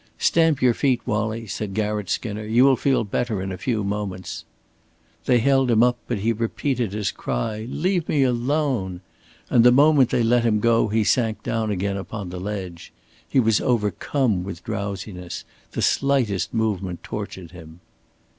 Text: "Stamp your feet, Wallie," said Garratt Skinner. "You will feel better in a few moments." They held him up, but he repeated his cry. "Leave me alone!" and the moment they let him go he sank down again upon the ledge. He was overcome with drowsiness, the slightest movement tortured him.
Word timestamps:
"Stamp 0.17 0.63
your 0.63 0.73
feet, 0.73 0.99
Wallie," 1.05 1.45
said 1.45 1.75
Garratt 1.75 2.09
Skinner. 2.09 2.43
"You 2.43 2.63
will 2.65 2.75
feel 2.75 3.03
better 3.03 3.39
in 3.39 3.51
a 3.51 3.55
few 3.59 3.83
moments." 3.83 4.45
They 5.25 5.37
held 5.37 5.69
him 5.69 5.83
up, 5.83 5.99
but 6.07 6.17
he 6.17 6.33
repeated 6.33 6.91
his 6.91 7.11
cry. 7.11 7.67
"Leave 7.69 8.09
me 8.09 8.23
alone!" 8.23 9.01
and 9.51 9.63
the 9.63 9.71
moment 9.71 10.09
they 10.09 10.23
let 10.23 10.43
him 10.43 10.59
go 10.59 10.87
he 10.87 11.03
sank 11.03 11.43
down 11.43 11.69
again 11.69 11.97
upon 11.97 12.31
the 12.31 12.39
ledge. 12.39 12.91
He 13.29 13.39
was 13.39 13.61
overcome 13.61 14.43
with 14.43 14.63
drowsiness, 14.63 15.45
the 15.73 15.83
slightest 15.83 16.51
movement 16.51 17.03
tortured 17.03 17.51
him. 17.51 17.79